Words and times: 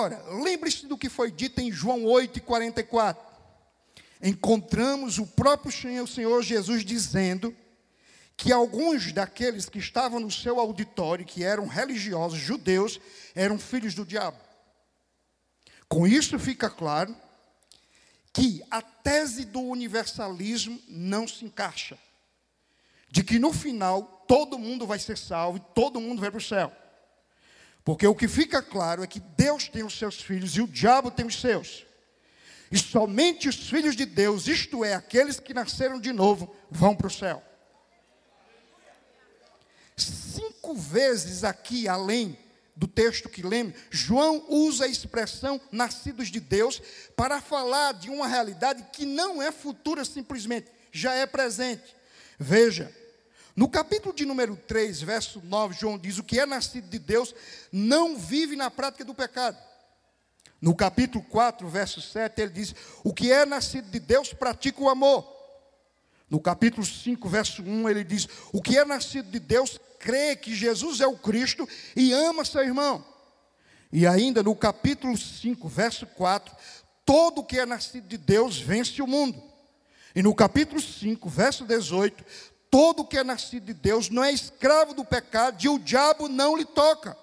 Agora, 0.00 0.24
lembre-se 0.42 0.86
do 0.86 0.96
que 0.96 1.10
foi 1.10 1.30
dito 1.30 1.60
em 1.60 1.70
João 1.70 2.06
8, 2.06 2.40
44. 2.40 3.22
Encontramos 4.22 5.18
o 5.18 5.26
próprio 5.26 5.70
Senhor 5.70 6.42
Jesus 6.42 6.86
dizendo 6.86 7.54
que 8.34 8.50
alguns 8.50 9.12
daqueles 9.12 9.68
que 9.68 9.78
estavam 9.78 10.18
no 10.18 10.30
seu 10.30 10.58
auditório, 10.58 11.26
que 11.26 11.44
eram 11.44 11.66
religiosos 11.66 12.38
judeus, 12.38 12.98
eram 13.34 13.58
filhos 13.58 13.92
do 13.92 14.06
diabo. 14.06 14.38
Com 15.86 16.06
isso 16.06 16.38
fica 16.38 16.70
claro 16.70 17.14
que 18.32 18.62
a 18.70 18.80
tese 18.80 19.44
do 19.44 19.60
universalismo 19.60 20.80
não 20.88 21.28
se 21.28 21.44
encaixa. 21.44 21.98
De 23.10 23.22
que 23.22 23.38
no 23.38 23.52
final 23.52 24.24
todo 24.26 24.58
mundo 24.58 24.86
vai 24.86 24.98
ser 24.98 25.18
salvo 25.18 25.58
e 25.58 25.74
todo 25.74 26.00
mundo 26.00 26.22
vai 26.22 26.30
para 26.30 26.38
o 26.38 26.42
céu. 26.42 26.79
Porque 27.84 28.06
o 28.06 28.14
que 28.14 28.28
fica 28.28 28.62
claro 28.62 29.02
é 29.02 29.06
que 29.06 29.20
Deus 29.20 29.68
tem 29.68 29.82
os 29.82 29.98
seus 29.98 30.20
filhos 30.20 30.56
e 30.56 30.60
o 30.60 30.68
diabo 30.68 31.10
tem 31.10 31.26
os 31.26 31.40
seus. 31.40 31.86
E 32.70 32.78
somente 32.78 33.48
os 33.48 33.68
filhos 33.68 33.96
de 33.96 34.04
Deus, 34.04 34.46
isto 34.46 34.84
é, 34.84 34.94
aqueles 34.94 35.40
que 35.40 35.52
nasceram 35.52 35.98
de 35.98 36.12
novo, 36.12 36.54
vão 36.70 36.94
para 36.94 37.08
o 37.08 37.10
céu 37.10 37.42
cinco 40.70 40.74
vezes 40.74 41.44
aqui, 41.44 41.88
além 41.88 42.38
do 42.76 42.86
texto 42.86 43.28
que 43.28 43.42
lemos, 43.42 43.74
João 43.90 44.46
usa 44.48 44.84
a 44.84 44.88
expressão 44.88 45.60
nascidos 45.70 46.28
de 46.28 46.40
Deus 46.40 46.80
para 47.16 47.40
falar 47.40 47.92
de 47.92 48.08
uma 48.08 48.26
realidade 48.26 48.86
que 48.92 49.04
não 49.04 49.42
é 49.42 49.52
futura 49.52 50.04
simplesmente, 50.04 50.68
já 50.90 51.14
é 51.14 51.26
presente. 51.26 51.94
Veja, 52.38 52.94
no 53.60 53.68
capítulo 53.68 54.14
de 54.14 54.24
número 54.24 54.56
3, 54.56 55.02
verso 55.02 55.42
9, 55.44 55.76
João 55.78 55.98
diz: 55.98 56.16
O 56.16 56.24
que 56.24 56.40
é 56.40 56.46
nascido 56.46 56.88
de 56.88 56.98
Deus 56.98 57.34
não 57.70 58.16
vive 58.16 58.56
na 58.56 58.70
prática 58.70 59.04
do 59.04 59.14
pecado. 59.14 59.58
No 60.62 60.74
capítulo 60.74 61.22
4, 61.24 61.68
verso 61.68 62.00
7, 62.00 62.40
ele 62.40 62.52
diz: 62.52 62.74
O 63.04 63.12
que 63.12 63.30
é 63.30 63.44
nascido 63.44 63.90
de 63.90 64.00
Deus 64.00 64.32
pratica 64.32 64.80
o 64.80 64.88
amor. 64.88 65.30
No 66.30 66.40
capítulo 66.40 66.86
5, 66.86 67.28
verso 67.28 67.62
1, 67.62 67.90
ele 67.90 68.02
diz: 68.02 68.26
O 68.50 68.62
que 68.62 68.78
é 68.78 68.84
nascido 68.86 69.30
de 69.30 69.38
Deus 69.38 69.78
crê 69.98 70.34
que 70.34 70.54
Jesus 70.54 71.02
é 71.02 71.06
o 71.06 71.18
Cristo 71.18 71.68
e 71.94 72.14
ama 72.14 72.46
seu 72.46 72.62
irmão. 72.62 73.04
E 73.92 74.06
ainda 74.06 74.42
no 74.42 74.56
capítulo 74.56 75.18
5, 75.18 75.68
verso 75.68 76.06
4, 76.06 76.56
todo 77.04 77.44
que 77.44 77.58
é 77.58 77.66
nascido 77.66 78.08
de 78.08 78.16
Deus 78.16 78.58
vence 78.58 79.02
o 79.02 79.06
mundo. 79.06 79.50
E 80.14 80.22
no 80.22 80.34
capítulo 80.34 80.80
5, 80.80 81.28
verso 81.28 81.66
18, 81.66 82.24
todo 82.70 83.04
que 83.04 83.18
é 83.18 83.24
nascido 83.24 83.66
de 83.66 83.74
Deus 83.74 84.08
não 84.08 84.22
é 84.22 84.32
escravo 84.32 84.94
do 84.94 85.04
pecado 85.04 85.62
e 85.62 85.68
o 85.68 85.78
diabo 85.78 86.28
não 86.28 86.56
lhe 86.56 86.64
toca. 86.64 87.16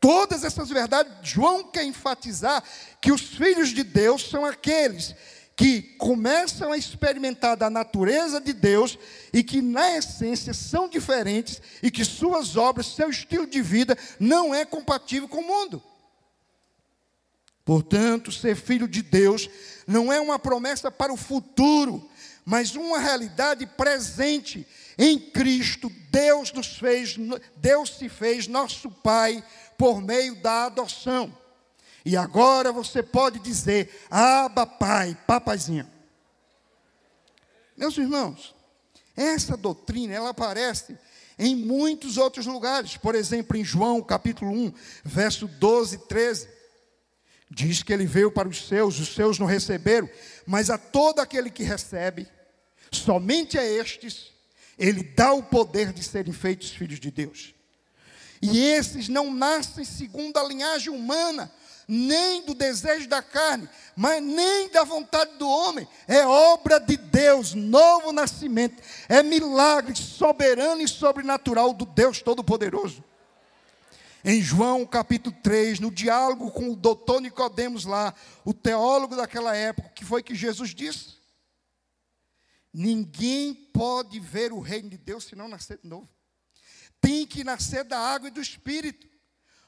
Todas 0.00 0.44
essas 0.44 0.70
verdades, 0.70 1.12
João 1.22 1.64
quer 1.64 1.84
enfatizar 1.84 2.64
que 3.00 3.12
os 3.12 3.20
filhos 3.20 3.68
de 3.68 3.84
Deus 3.84 4.28
são 4.28 4.46
aqueles 4.46 5.14
que 5.54 5.82
começam 5.98 6.72
a 6.72 6.78
experimentar 6.78 7.54
da 7.54 7.68
natureza 7.68 8.40
de 8.40 8.54
Deus 8.54 8.98
e 9.30 9.42
que, 9.42 9.60
na 9.60 9.98
essência, 9.98 10.54
são 10.54 10.88
diferentes 10.88 11.60
e 11.82 11.90
que 11.90 12.02
suas 12.02 12.56
obras, 12.56 12.86
seu 12.86 13.10
estilo 13.10 13.46
de 13.46 13.60
vida 13.60 13.96
não 14.18 14.54
é 14.54 14.64
compatível 14.64 15.28
com 15.28 15.40
o 15.40 15.46
mundo. 15.46 15.82
Portanto, 17.62 18.32
ser 18.32 18.56
filho 18.56 18.88
de 18.88 19.02
Deus 19.02 19.50
não 19.86 20.10
é 20.10 20.18
uma 20.18 20.38
promessa 20.38 20.90
para 20.90 21.12
o 21.12 21.16
futuro, 21.16 22.09
mas 22.44 22.74
uma 22.74 22.98
realidade 22.98 23.66
presente. 23.66 24.66
Em 24.98 25.18
Cristo, 25.18 25.90
Deus 26.10 26.52
nos 26.52 26.78
fez, 26.78 27.16
Deus 27.56 27.96
se 27.96 28.08
fez 28.08 28.46
nosso 28.46 28.90
Pai 28.90 29.42
por 29.78 30.02
meio 30.02 30.34
da 30.36 30.66
adoção. 30.66 31.34
E 32.04 32.16
agora 32.16 32.72
você 32.72 33.02
pode 33.02 33.38
dizer: 33.38 34.06
Aba, 34.10 34.66
pai, 34.66 35.16
papazinho. 35.26 35.86
Meus 37.76 37.96
irmãos, 37.96 38.54
essa 39.16 39.56
doutrina, 39.56 40.14
ela 40.14 40.30
aparece 40.30 40.98
em 41.38 41.56
muitos 41.56 42.18
outros 42.18 42.46
lugares. 42.46 42.96
Por 42.96 43.14
exemplo, 43.14 43.56
em 43.56 43.64
João, 43.64 44.02
capítulo 44.02 44.50
1, 44.50 44.72
verso 45.04 45.48
12 45.48 45.96
e 45.96 45.98
13. 45.98 46.59
Diz 47.50 47.82
que 47.82 47.92
ele 47.92 48.06
veio 48.06 48.30
para 48.30 48.48
os 48.48 48.68
seus, 48.68 49.00
os 49.00 49.12
seus 49.12 49.38
não 49.38 49.46
receberam, 49.46 50.08
mas 50.46 50.70
a 50.70 50.78
todo 50.78 51.18
aquele 51.18 51.50
que 51.50 51.64
recebe, 51.64 52.28
somente 52.92 53.58
a 53.58 53.64
estes, 53.64 54.30
ele 54.78 55.02
dá 55.02 55.32
o 55.32 55.42
poder 55.42 55.92
de 55.92 56.02
serem 56.02 56.32
feitos 56.32 56.70
filhos 56.70 57.00
de 57.00 57.10
Deus. 57.10 57.52
E 58.40 58.58
esses 58.58 59.08
não 59.08 59.34
nascem 59.34 59.84
segundo 59.84 60.38
a 60.38 60.44
linhagem 60.44 60.90
humana, 60.90 61.52
nem 61.86 62.42
do 62.42 62.54
desejo 62.54 63.08
da 63.08 63.20
carne, 63.20 63.68
mas 63.96 64.22
nem 64.22 64.70
da 64.70 64.84
vontade 64.84 65.32
do 65.36 65.48
homem. 65.48 65.86
É 66.06 66.24
obra 66.24 66.78
de 66.78 66.96
Deus, 66.96 67.52
novo 67.52 68.12
nascimento. 68.12 68.80
É 69.08 69.24
milagre 69.24 69.96
soberano 69.96 70.80
e 70.80 70.88
sobrenatural 70.88 71.72
do 71.72 71.84
Deus 71.84 72.22
Todo-Poderoso. 72.22 73.04
Em 74.22 74.42
João 74.42 74.84
capítulo 74.84 75.34
3, 75.42 75.80
no 75.80 75.90
diálogo 75.90 76.50
com 76.50 76.70
o 76.70 76.76
doutor 76.76 77.22
Nicodemos 77.22 77.86
lá, 77.86 78.14
o 78.44 78.52
teólogo 78.52 79.16
daquela 79.16 79.56
época, 79.56 79.88
que 79.90 80.04
foi 80.04 80.22
que 80.22 80.34
Jesus 80.34 80.74
disse? 80.74 81.18
Ninguém 82.72 83.54
pode 83.54 84.20
ver 84.20 84.52
o 84.52 84.60
reino 84.60 84.90
de 84.90 84.98
Deus 84.98 85.24
se 85.24 85.34
não 85.34 85.48
nascer 85.48 85.78
de 85.78 85.88
novo. 85.88 86.08
Tem 87.00 87.26
que 87.26 87.42
nascer 87.42 87.82
da 87.82 87.98
água 87.98 88.28
e 88.28 88.32
do 88.32 88.42
espírito. 88.42 89.08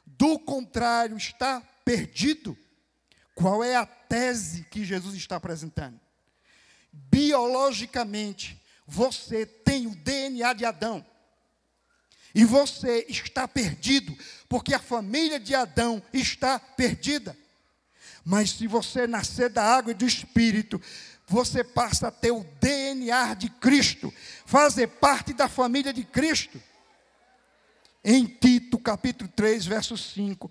Do 0.05 0.39
contrário, 0.39 1.17
está 1.17 1.61
perdido. 1.85 2.57
Qual 3.35 3.65
é 3.65 3.75
a 3.75 3.87
tese 3.87 4.65
que 4.65 4.85
Jesus 4.85 5.15
está 5.15 5.37
apresentando? 5.37 5.99
Biologicamente, 6.93 8.63
você 8.87 9.47
tem 9.47 9.87
o 9.87 9.97
DNA 9.97 10.53
de 10.53 10.67
Adão. 10.67 11.05
E 12.35 12.45
você 12.45 13.05
está 13.09 13.47
perdido, 13.47 14.17
porque 14.49 14.75
a 14.75 14.79
família 14.79 15.39
de 15.39 15.55
Adão 15.55 16.03
está 16.13 16.59
perdida. 16.59 17.37
Mas 18.25 18.51
se 18.51 18.67
você 18.67 19.07
nascer 19.07 19.51
da 19.51 19.63
água 19.63 19.91
e 19.91 19.95
do 19.95 20.07
Espírito, 20.07 20.81
você 21.27 21.65
passa 21.65 22.09
a 22.09 22.11
ter 22.11 22.31
o 22.31 22.45
DNA 22.61 23.35
de 23.35 23.49
Cristo, 23.49 24.13
fazer 24.47 24.87
parte 24.87 25.33
da 25.33 25.49
família 25.49 25.93
de 25.93 26.05
Cristo. 26.05 26.63
Em 28.05 28.27
Tito, 28.27 28.79
capítulo 28.79 29.31
3, 29.35 29.67
verso 29.67 29.97
5, 29.97 30.51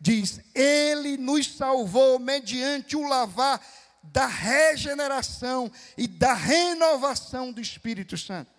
diz: 0.00 0.40
Ele 0.54 1.16
nos 1.16 1.56
salvou 1.56 2.18
mediante 2.18 2.96
o 2.96 3.06
lavar 3.06 3.60
da 4.02 4.26
regeneração 4.26 5.70
e 5.96 6.06
da 6.06 6.32
renovação 6.32 7.52
do 7.52 7.60
Espírito 7.60 8.16
Santo. 8.16 8.55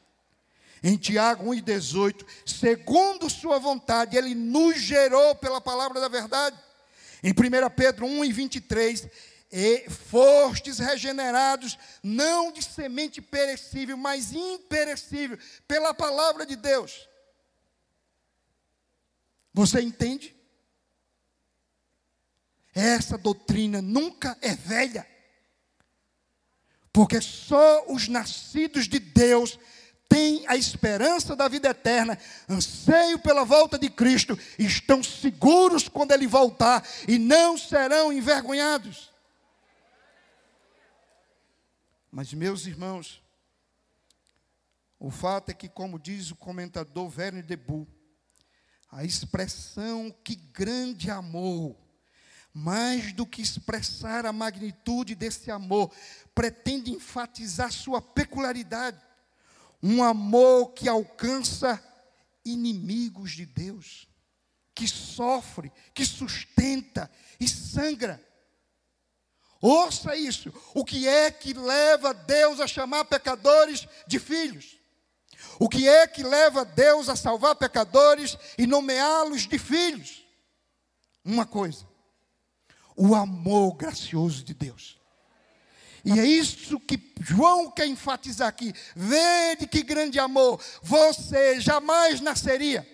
Em 0.84 0.96
Tiago 0.98 1.46
1,18, 1.46 2.26
segundo 2.46 3.30
Sua 3.30 3.60
vontade, 3.60 4.18
Ele 4.18 4.36
nos 4.36 4.80
gerou 4.80 5.36
pela 5.36 5.60
palavra 5.60 6.00
da 6.00 6.08
verdade. 6.08 6.58
Em 7.24 7.32
1 7.32 7.70
Pedro 7.76 8.06
1,23, 8.06 9.10
e 9.52 9.90
fostes 9.90 10.80
regenerados, 10.80 11.78
não 12.04 12.52
de 12.52 12.64
semente 12.64 13.22
perecível, 13.22 13.96
mas 13.96 14.34
imperecível, 14.34 15.38
pela 15.68 15.94
palavra 15.94 16.46
de 16.46 16.56
Deus. 16.56 17.08
Você 19.54 19.82
entende? 19.82 20.36
Essa 22.76 23.18
doutrina 23.18 23.82
nunca 23.82 24.38
é 24.42 24.54
velha. 24.54 25.08
Porque 26.92 27.22
só 27.22 27.86
os 27.88 28.08
nascidos 28.08 28.88
de 28.88 29.00
Deus 29.00 29.58
têm 30.10 30.46
a 30.48 30.56
esperança 30.56 31.36
da 31.36 31.48
vida 31.48 31.70
eterna, 31.70 32.18
anseio 32.50 33.20
pela 33.20 33.44
volta 33.44 33.78
de 33.78 33.90
Cristo, 33.90 34.38
estão 34.58 35.04
seguros 35.04 35.88
quando 35.88 36.12
Ele 36.12 36.28
voltar 36.28 36.88
e 37.08 37.18
não 37.18 37.58
serão 37.58 38.12
envergonhados. 38.12 39.12
Mas, 42.12 42.34
meus 42.34 42.66
irmãos, 42.66 43.22
o 45.00 45.12
fato 45.12 45.50
é 45.50 45.54
que, 45.54 45.70
como 45.70 46.00
diz 46.00 46.32
o 46.32 46.36
comentador 46.36 47.12
Werner 47.16 47.44
de 47.44 47.56
Bull, 47.56 47.88
a 48.92 49.04
expressão 49.04 50.10
que 50.24 50.36
grande 50.36 51.12
amor 51.12 51.76
mais 52.58 53.14
do 53.14 53.24
que 53.24 53.40
expressar 53.40 54.26
a 54.26 54.34
magnitude 54.34 55.14
desse 55.14 55.52
amor, 55.52 55.94
pretende 56.34 56.92
enfatizar 56.92 57.72
sua 57.72 58.02
peculiaridade. 58.02 59.00
Um 59.82 60.04
amor 60.04 60.74
que 60.74 60.88
alcança 60.88 61.84
inimigos 62.44 63.32
de 63.32 63.46
Deus, 63.46 64.08
que 64.74 64.88
sofre, 64.88 65.72
que 65.94 66.06
sustenta 66.06 67.10
e 67.40 67.48
sangra. 67.48 68.24
Ouça 69.62 70.16
isso. 70.16 70.54
O 70.74 70.86
que 70.86 71.08
é 71.08 71.32
que 71.32 71.54
leva 71.54 72.14
Deus 72.14 72.60
a 72.60 72.68
chamar 72.68 73.06
pecadores 73.06 73.88
de 74.08 74.20
filhos? 74.20 74.78
O 75.60 75.68
que 75.68 75.88
é 75.88 76.08
que 76.08 76.24
leva 76.24 76.64
Deus 76.64 77.10
a 77.10 77.16
salvar 77.16 77.56
pecadores 77.56 78.38
e 78.58 78.68
nomeá-los 78.68 79.48
de 79.48 79.58
filhos? 79.58 80.28
uma 81.28 81.46
coisa: 81.46 81.86
o 82.96 83.14
amor 83.14 83.76
gracioso 83.76 84.44
de 84.44 84.54
Deus. 84.54 84.98
E 86.08 86.18
é 86.22 86.26
isso 86.26 86.80
que 86.80 86.98
João 87.20 87.70
quer 87.70 87.86
enfatizar 87.86 88.48
aqui. 88.48 88.74
Vede 88.96 89.68
que 89.68 89.84
grande 89.84 90.18
amor, 90.18 90.58
você 90.82 91.60
jamais 91.60 92.22
nasceria. 92.22 92.88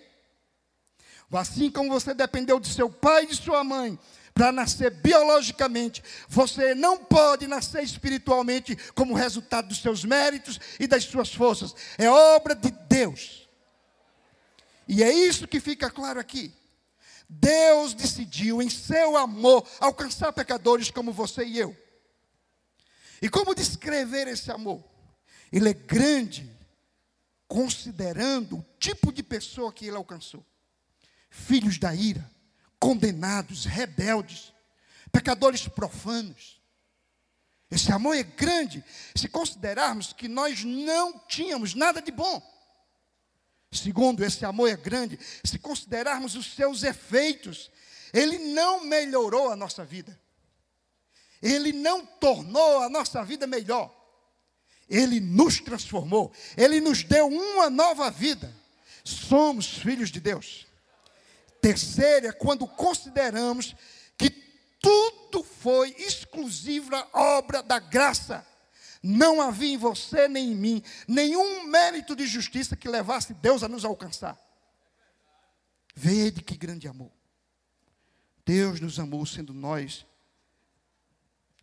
Assim 1.30 1.70
como 1.70 1.90
você 1.90 2.12
dependeu 2.12 2.58
de 2.58 2.66
seu 2.66 2.90
pai 2.90 3.22
e 3.22 3.26
de 3.28 3.36
sua 3.36 3.62
mãe 3.62 3.96
para 4.32 4.50
nascer 4.50 4.90
biologicamente, 4.90 6.02
você 6.28 6.74
não 6.74 6.98
pode 6.98 7.46
nascer 7.46 7.84
espiritualmente 7.84 8.76
como 8.96 9.14
resultado 9.14 9.68
dos 9.68 9.80
seus 9.80 10.04
méritos 10.04 10.58
e 10.80 10.88
das 10.88 11.04
suas 11.04 11.32
forças. 11.32 11.72
É 11.96 12.10
obra 12.10 12.52
de 12.52 12.72
Deus. 12.88 13.48
E 14.88 15.04
é 15.04 15.12
isso 15.12 15.46
que 15.46 15.60
fica 15.60 15.88
claro 15.88 16.18
aqui. 16.18 16.52
Deus 17.28 17.94
decidiu, 17.94 18.60
em 18.60 18.68
seu 18.68 19.16
amor, 19.16 19.64
alcançar 19.78 20.32
pecadores 20.32 20.90
como 20.90 21.12
você 21.12 21.44
e 21.44 21.60
eu. 21.60 21.84
E 23.20 23.28
como 23.28 23.54
descrever 23.54 24.28
esse 24.28 24.50
amor? 24.50 24.82
Ele 25.52 25.68
é 25.68 25.74
grande, 25.74 26.50
considerando 27.46 28.58
o 28.58 28.66
tipo 28.78 29.12
de 29.12 29.22
pessoa 29.22 29.72
que 29.72 29.86
ele 29.86 29.96
alcançou: 29.96 30.44
filhos 31.30 31.78
da 31.78 31.94
ira, 31.94 32.28
condenados, 32.78 33.64
rebeldes, 33.64 34.52
pecadores 35.12 35.68
profanos. 35.68 36.60
Esse 37.70 37.90
amor 37.90 38.16
é 38.16 38.22
grande 38.22 38.84
se 39.14 39.28
considerarmos 39.28 40.12
que 40.12 40.28
nós 40.28 40.62
não 40.64 41.18
tínhamos 41.26 41.74
nada 41.74 42.00
de 42.00 42.12
bom. 42.12 42.42
Segundo, 43.72 44.24
esse 44.24 44.44
amor 44.44 44.68
é 44.68 44.76
grande 44.76 45.18
se 45.42 45.58
considerarmos 45.58 46.36
os 46.36 46.54
seus 46.54 46.82
efeitos. 46.82 47.70
Ele 48.12 48.38
não 48.38 48.84
melhorou 48.84 49.50
a 49.50 49.56
nossa 49.56 49.84
vida. 49.84 50.18
Ele 51.44 51.74
não 51.74 52.06
tornou 52.06 52.80
a 52.80 52.88
nossa 52.88 53.22
vida 53.22 53.46
melhor. 53.46 53.94
Ele 54.88 55.20
nos 55.20 55.60
transformou. 55.60 56.32
Ele 56.56 56.80
nos 56.80 57.04
deu 57.04 57.26
uma 57.28 57.68
nova 57.68 58.10
vida. 58.10 58.50
Somos 59.04 59.66
filhos 59.66 60.10
de 60.10 60.20
Deus. 60.20 60.66
Terceira, 61.60 62.32
quando 62.32 62.66
consideramos 62.66 63.76
que 64.16 64.30
tudo 64.80 65.44
foi 65.44 65.90
exclusiva 65.98 67.06
obra 67.12 67.62
da 67.62 67.78
graça. 67.78 68.46
Não 69.02 69.42
havia 69.42 69.74
em 69.74 69.76
você 69.76 70.26
nem 70.26 70.52
em 70.52 70.54
mim 70.54 70.82
nenhum 71.06 71.64
mérito 71.64 72.16
de 72.16 72.26
justiça 72.26 72.74
que 72.74 72.88
levasse 72.88 73.34
Deus 73.34 73.62
a 73.62 73.68
nos 73.68 73.84
alcançar. 73.84 74.38
Vede 75.94 76.42
que 76.42 76.56
grande 76.56 76.88
amor. 76.88 77.12
Deus 78.46 78.80
nos 78.80 78.98
amou 78.98 79.26
sendo 79.26 79.52
nós 79.52 80.06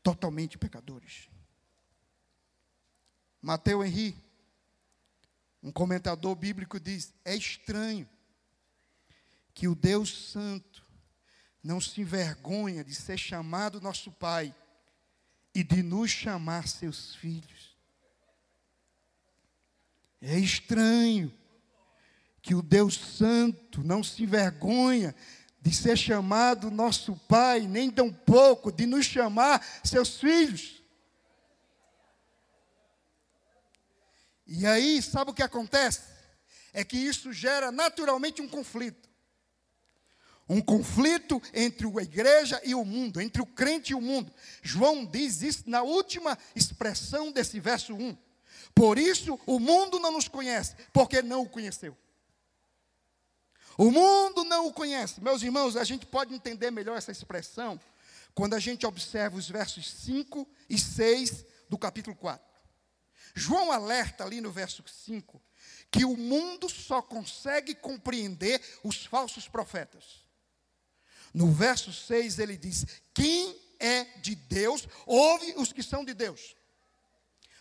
totalmente 0.03 0.57
pecadores. 0.57 1.29
Mateus 3.41 3.85
Henri, 3.85 4.15
um 5.63 5.71
comentador 5.71 6.35
bíblico, 6.35 6.79
diz: 6.79 7.13
é 7.25 7.35
estranho 7.35 8.07
que 9.53 9.67
o 9.67 9.75
Deus 9.75 10.29
Santo 10.31 10.85
não 11.63 11.79
se 11.79 12.01
envergonha 12.01 12.83
de 12.83 12.95
ser 12.95 13.17
chamado 13.17 13.81
nosso 13.81 14.11
Pai 14.11 14.55
e 15.53 15.63
de 15.63 15.83
nos 15.83 16.09
chamar 16.09 16.67
seus 16.67 17.15
filhos. 17.15 17.75
É 20.21 20.37
estranho 20.37 21.33
que 22.41 22.55
o 22.55 22.61
Deus 22.61 22.95
Santo 22.95 23.83
não 23.83 24.03
se 24.03 24.23
envergonha 24.23 25.15
de 25.61 25.73
ser 25.75 25.97
chamado 25.97 26.71
nosso 26.71 27.15
Pai, 27.27 27.61
nem 27.61 27.91
tão 27.91 28.11
pouco 28.11 28.71
de 28.71 28.87
nos 28.87 29.05
chamar 29.05 29.63
seus 29.83 30.19
filhos. 30.19 30.81
E 34.47 34.65
aí, 34.65 35.01
sabe 35.01 35.31
o 35.31 35.33
que 35.33 35.43
acontece? 35.43 36.01
É 36.73 36.83
que 36.83 36.97
isso 36.97 37.31
gera 37.31 37.71
naturalmente 37.71 38.41
um 38.41 38.47
conflito. 38.47 39.09
Um 40.49 40.59
conflito 40.59 41.41
entre 41.53 41.87
a 41.87 42.01
igreja 42.01 42.59
e 42.65 42.75
o 42.75 42.83
mundo, 42.83 43.21
entre 43.21 43.41
o 43.41 43.45
crente 43.45 43.91
e 43.91 43.95
o 43.95 44.01
mundo. 44.01 44.33
João 44.61 45.05
diz 45.05 45.41
isso 45.41 45.63
na 45.67 45.83
última 45.83 46.37
expressão 46.55 47.31
desse 47.31 47.59
verso 47.59 47.93
1. 47.93 48.17
Por 48.73 48.97
isso 48.97 49.39
o 49.45 49.59
mundo 49.59 49.99
não 49.99 50.11
nos 50.11 50.27
conhece, 50.27 50.75
porque 50.91 51.21
não 51.21 51.43
o 51.43 51.49
conheceu. 51.49 51.95
O 53.77 53.89
mundo 53.89 54.43
não 54.43 54.67
o 54.67 54.73
conhece. 54.73 55.21
Meus 55.21 55.41
irmãos, 55.41 55.75
a 55.75 55.83
gente 55.83 56.05
pode 56.05 56.33
entender 56.33 56.71
melhor 56.71 56.97
essa 56.97 57.11
expressão 57.11 57.79
quando 58.33 58.53
a 58.53 58.59
gente 58.59 58.85
observa 58.85 59.37
os 59.37 59.49
versos 59.49 59.89
5 59.89 60.47
e 60.69 60.77
6 60.77 61.45
do 61.69 61.77
capítulo 61.77 62.15
4. 62.15 62.45
João 63.33 63.71
alerta 63.71 64.23
ali 64.23 64.41
no 64.41 64.51
verso 64.51 64.83
5 64.85 65.41
que 65.91 66.05
o 66.05 66.15
mundo 66.15 66.69
só 66.69 67.01
consegue 67.01 67.75
compreender 67.75 68.61
os 68.83 69.05
falsos 69.05 69.47
profetas. 69.47 70.21
No 71.33 71.51
verso 71.51 71.91
6 71.91 72.39
ele 72.39 72.57
diz: 72.57 72.85
Quem 73.13 73.59
é 73.79 74.05
de 74.19 74.35
Deus, 74.35 74.87
ouve 75.05 75.53
os 75.57 75.73
que 75.73 75.83
são 75.83 76.05
de 76.05 76.13
Deus. 76.13 76.55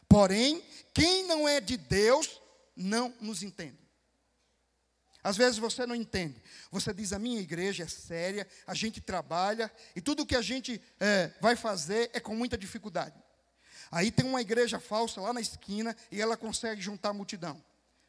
Porém, 0.09 0.62
quem 0.93 1.25
não 1.27 1.49
é 1.49 1.61
de 1.61 1.77
Deus, 1.77 2.41
não 2.77 3.15
nos 3.21 3.43
entende. 3.43 3.80
Às 5.23 5.37
vezes 5.37 5.59
você 5.59 5.87
não 5.87 5.95
entende. 5.95 6.43
Você 6.71 6.93
diz: 6.95 7.13
a 7.13 7.19
minha 7.19 7.41
igreja 7.41 7.85
é 7.85 7.89
séria, 7.89 8.47
a 8.67 8.75
gente 8.75 9.01
trabalha 9.01 9.71
e 9.95 10.01
tudo 10.01 10.27
que 10.27 10.37
a 10.37 10.43
gente 10.43 10.81
é, 10.99 11.33
vai 11.41 11.57
fazer 11.57 12.11
é 12.13 12.21
com 12.21 12.35
muita 12.35 12.57
dificuldade. 12.57 13.15
Aí 13.91 14.11
tem 14.11 14.25
uma 14.25 14.41
igreja 14.41 14.79
falsa 14.79 15.21
lá 15.21 15.33
na 15.33 15.41
esquina 15.41 15.97
e 16.11 16.21
ela 16.21 16.37
consegue 16.37 16.81
juntar 16.81 17.11
a 17.11 17.13
multidão. 17.13 17.63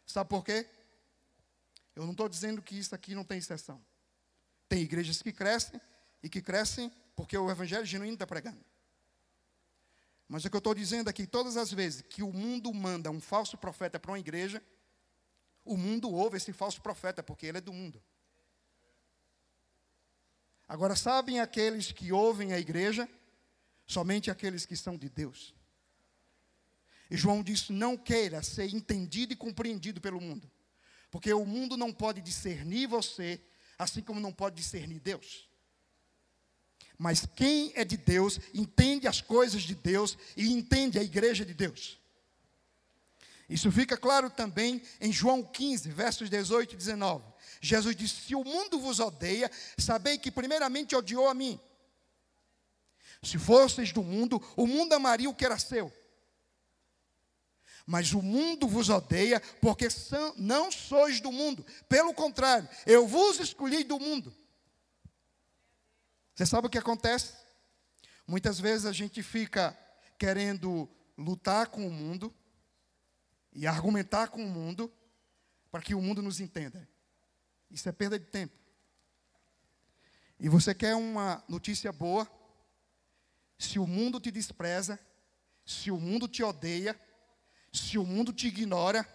Sabe 0.06 0.30
por 0.30 0.46
quê? 0.46 0.68
Eu 1.96 2.04
não 2.04 2.12
estou 2.12 2.30
dizendo 2.30 2.62
que 2.62 2.78
isso 2.78 2.94
aqui 2.94 3.16
não 3.16 3.24
tem 3.24 3.40
exceção. 3.40 3.82
Tem 4.70 4.82
igrejas 4.82 5.22
que 5.22 5.34
crescem 5.34 5.82
e 6.24 6.30
que 6.30 6.42
crescem 6.42 6.92
porque 7.16 7.38
o 7.38 7.50
evangelho 7.50 7.86
genuíno 7.86 8.14
está 8.14 8.28
pregando. 8.28 8.64
Mas 10.28 10.46
o 10.46 10.50
que 10.50 10.56
eu 10.56 10.60
estou 10.60 10.74
dizendo 10.74 11.10
aqui, 11.10 11.28
todas 11.28 11.58
as 11.58 11.74
vezes 11.74 12.04
que 12.04 12.24
o 12.24 12.32
mundo 12.32 12.74
manda 12.74 13.12
um 13.12 13.20
falso 13.20 13.58
profeta 13.58 14.00
para 14.00 14.12
uma 14.12 14.20
igreja, 14.20 14.64
o 15.64 15.78
mundo 15.78 16.10
ouve 16.12 16.38
esse 16.38 16.52
falso 16.52 16.82
profeta, 16.82 17.22
porque 17.22 17.46
ele 17.46 17.60
é 17.60 17.62
do 17.62 17.74
mundo. 17.74 18.02
Agora, 20.68 20.96
sabem 20.96 21.40
aqueles 21.40 21.92
que 21.92 22.12
ouvem 22.12 22.54
a 22.54 22.60
igreja? 22.60 23.10
Somente 23.86 24.32
aqueles 24.32 24.66
que 24.66 24.76
são 24.76 24.98
de 24.98 25.10
Deus. 25.10 25.54
E 27.10 27.18
João 27.18 27.44
disse: 27.44 27.74
não 27.74 27.98
queira 27.98 28.42
ser 28.42 28.74
entendido 28.74 29.34
e 29.34 29.36
compreendido 29.36 30.00
pelo 30.00 30.22
mundo, 30.22 30.50
porque 31.10 31.34
o 31.34 31.46
mundo 31.46 31.76
não 31.76 31.92
pode 31.92 32.22
discernir 32.22 32.88
você 32.88 33.42
assim 33.82 34.02
como 34.02 34.20
não 34.20 34.32
pode 34.32 34.56
discernir 34.56 35.00
Deus. 35.00 35.50
Mas 36.98 37.26
quem 37.26 37.72
é 37.76 37.84
de 37.84 37.98
Deus 37.98 38.40
entende 38.54 39.08
as 39.08 39.20
coisas 39.22 39.64
de 39.64 39.74
Deus 39.74 40.16
e 40.38 40.52
entende 40.52 41.00
a 41.00 41.04
igreja 41.04 41.44
de 41.44 41.54
Deus. 41.54 42.00
Isso 43.52 43.70
fica 43.70 43.98
claro 43.98 44.30
também 44.30 44.82
em 45.02 45.12
João 45.12 45.44
15, 45.44 45.90
versos 45.92 46.30
18 46.30 46.74
e 46.74 46.78
19. 46.78 47.26
Jesus 47.60 47.94
disse: 47.94 48.22
Se 48.22 48.34
o 48.34 48.46
mundo 48.46 48.80
vos 48.80 49.02
odeia, 49.02 49.52
sabei 49.78 50.18
que 50.18 50.32
primeiramente 50.32 50.96
odiou 50.96 51.28
a 51.28 51.34
mim. 51.34 51.60
Se 53.22 53.38
fosseis 53.38 53.92
do 53.92 54.02
mundo, 54.02 54.42
o 54.56 54.66
mundo 54.66 54.94
amaria 54.94 55.30
o 55.30 55.36
que 55.36 55.44
era 55.44 55.60
seu. 55.60 55.92
Mas 57.86 58.14
o 58.14 58.22
mundo 58.22 58.70
vos 58.70 58.88
odeia, 58.88 59.42
porque 59.60 59.90
são, 59.90 60.34
não 60.38 60.72
sois 60.72 61.20
do 61.20 61.30
mundo. 61.30 61.66
Pelo 61.90 62.14
contrário, 62.14 62.70
eu 62.86 63.06
vos 63.06 63.38
escolhi 63.38 63.84
do 63.84 64.00
mundo. 64.00 64.34
Você 66.34 66.46
sabe 66.46 66.68
o 66.68 66.70
que 66.70 66.78
acontece? 66.78 67.34
Muitas 68.26 68.62
vezes 68.62 68.86
a 68.86 68.94
gente 68.94 69.22
fica 69.22 69.78
querendo 70.18 70.90
lutar 71.18 71.68
com 71.68 71.86
o 71.86 71.92
mundo 71.92 72.34
e 73.54 73.68
argumentar 73.68 74.28
com 74.28 74.44
o 74.44 74.50
mundo 74.50 74.92
para 75.72 75.82
que 75.82 75.96
o 75.96 76.02
mundo 76.02 76.22
nos 76.22 76.40
entenda. 76.40 76.88
Isso 77.70 77.88
é 77.88 77.92
perda 77.92 78.20
de 78.20 78.26
tempo. 78.26 78.58
E 80.40 80.50
você 80.50 80.74
quer 80.74 80.96
uma 80.96 81.44
notícia 81.48 81.92
boa? 81.92 82.28
Se 83.58 83.78
o 83.78 83.86
mundo 83.86 84.20
te 84.20 84.32
despreza, 84.32 85.00
se 85.66 85.92
o 85.92 85.98
mundo 85.98 86.28
te 86.28 86.44
odeia, 86.44 87.00
se 87.72 87.98
o 87.98 88.06
mundo 88.06 88.34
te 88.34 88.48
ignora, 88.48 89.08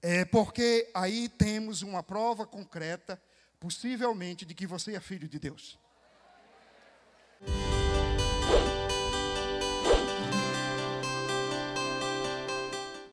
é 0.00 0.24
porque 0.24 0.90
aí 0.94 1.28
temos 1.28 1.82
uma 1.82 2.02
prova 2.02 2.46
concreta, 2.46 3.20
possivelmente, 3.58 4.46
de 4.46 4.54
que 4.54 4.66
você 4.66 4.94
é 4.94 5.00
filho 5.00 5.28
de 5.28 5.38
Deus. 5.38 5.78